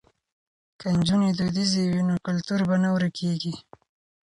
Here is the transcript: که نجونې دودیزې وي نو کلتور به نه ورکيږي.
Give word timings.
که 0.79 0.87
نجونې 0.97 1.29
دودیزې 1.37 1.83
وي 1.91 2.01
نو 2.09 2.15
کلتور 2.27 2.59
به 2.69 2.75
نه 2.83 2.89
ورکيږي. 2.95 3.53